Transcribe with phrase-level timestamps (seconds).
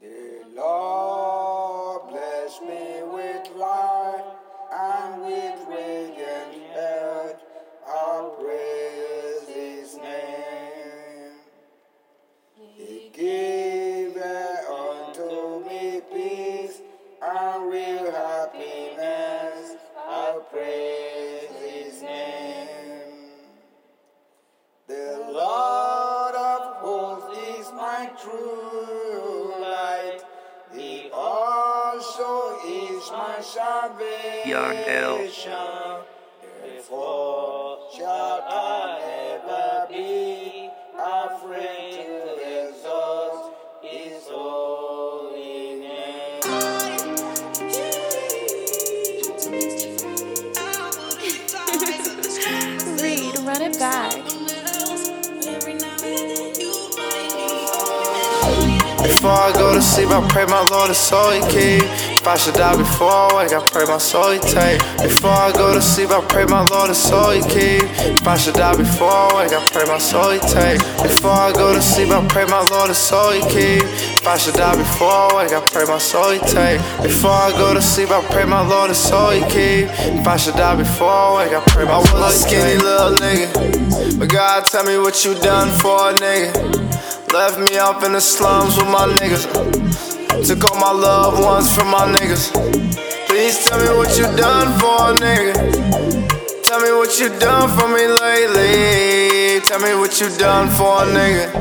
[0.00, 4.24] The Lord bless me with life
[4.72, 7.42] and with radiant health.
[7.84, 11.32] I'll praise His name.
[12.54, 16.80] He giveth unto me peace
[17.20, 19.74] and real happiness.
[20.06, 23.32] I'll praise His name.
[24.86, 29.37] The Lord of hosts is my light.
[30.74, 34.44] He also is my salvation.
[36.62, 39.00] Therefore shall I
[39.46, 46.40] never be afraid to exalt His holy name.
[53.02, 54.27] Read, run it back.
[59.02, 62.07] Before I go to sleep, I pray my Lord is so he keep.
[62.18, 64.82] If I should die before I wake, I pray my soul he take.
[65.00, 67.86] Before I go to sleep, I pray my Lord is so he keep.
[68.18, 70.82] If I should die before I wake, I pray my soul he take.
[71.00, 73.86] Before I go to sleep, I pray my Lord is so he keep.
[74.18, 76.82] If I should die before I wake, I pray my soul he take.
[77.00, 79.86] Before I go to sleep, I pray my Lord is so he keep.
[80.18, 82.18] If I should die before I wake, I pray my soul he take.
[82.18, 86.14] I was a skinny little nigga, but God tell me what you done for a
[86.14, 87.32] nigga.
[87.32, 90.07] Left me off in the slums with my niggas.
[90.28, 92.52] Took all my loved ones from my niggas.
[93.28, 95.54] Please tell me what you done for a nigga.
[96.62, 99.60] Tell me what you done for me lately.
[99.66, 101.52] Tell me what you done for a nigga.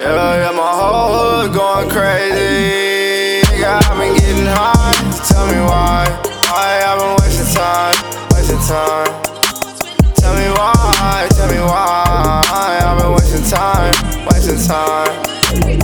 [0.00, 3.42] Yeah, yeah, my whole hood going crazy.
[3.48, 4.92] Nigga, I've been getting high.
[5.28, 6.06] Tell me why.
[6.48, 7.94] Why I've been wasting time,
[8.30, 9.12] wasting time.
[10.14, 12.42] Tell me why, tell me why
[12.84, 13.92] I've been wasting time,
[14.28, 15.83] wasting time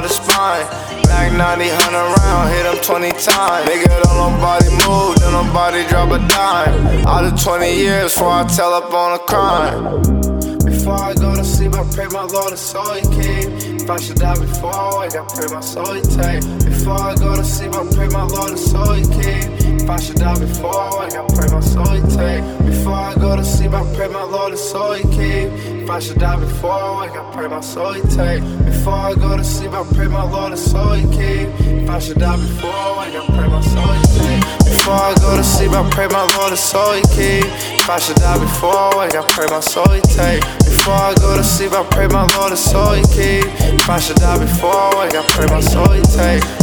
[0.00, 0.66] out the spine
[1.04, 6.10] Back 90, 100 round, hit him 20 times Nigga, don't nobody move, don't nobody drop
[6.10, 10.20] a dime Out of 20 years before I tell up on a crime
[10.64, 13.82] before I go to sleep, I pray my Lord is so he keep.
[13.82, 16.42] If I should die before I wake, I pray my soul he take.
[16.64, 19.82] Before I go to sleep, I pray my Lord is so he keep.
[19.82, 22.44] If I should die before I wake, I pray my soul he take.
[22.64, 25.50] Before I go to sleep, I pray my Lord is so he keep.
[25.90, 28.42] I should die before I wake, I pray my soul he take.
[28.64, 31.48] Before I go to sleep, I pray my Lord is so he keep.
[31.82, 34.44] If I should die before I wake, I pray my soul he take.
[34.70, 37.44] Before I go to sleep, I pray my Lord is so he keep.
[37.74, 40.42] If I should die before I wake, I pray my soul he take.
[40.64, 43.50] Before I go to sleep, I pray my Lord is so he keep.
[43.74, 46.59] If I should die before I wake, I pray my soul he take.